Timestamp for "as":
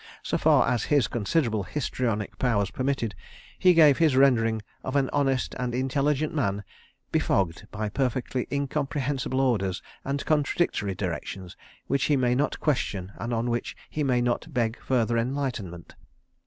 0.67-0.85